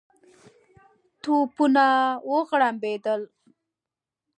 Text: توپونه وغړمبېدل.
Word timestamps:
توپونه 1.21 1.85
وغړمبېدل. 2.29 3.21